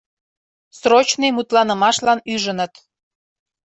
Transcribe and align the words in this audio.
“Срочный 0.79 1.31
мутланымашлан” 1.35 2.19
ӱжыныт. 2.33 2.73